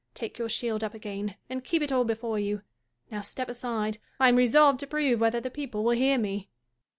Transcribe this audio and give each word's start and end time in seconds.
Take 0.15 0.39
your 0.39 0.49
shield 0.49 0.83
up 0.83 0.95
again; 0.95 1.35
and 1.47 1.63
keep 1.63 1.83
it 1.83 1.91
all 1.91 2.05
before 2.05 2.39
you. 2.39 2.63
Now 3.11 3.21
step 3.21 3.47
aside: 3.49 3.99
I 4.19 4.29
am 4.29 4.35
resolved 4.35 4.79
to 4.79 4.87
prove 4.87 5.21
whether 5.21 5.39
the 5.39 5.51
people 5.51 5.83
will 5.83 5.91
hear 5.91 6.17
me. 6.17 6.49